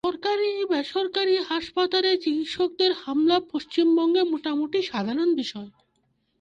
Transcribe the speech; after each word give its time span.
সরকারি 0.03 0.49
ও 0.57 0.63
বেসরকারি 0.71 1.35
হাসপাতালের 1.49 2.15
চিকিৎসকদের 2.23 2.91
হামলা 3.03 3.37
পশ্চিমবঙ্গে 3.51 4.21
মোটামুটি 4.31 4.79
সাধারণ 4.91 5.29
বিষয়। 5.35 5.69